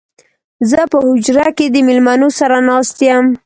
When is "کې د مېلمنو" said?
1.57-2.29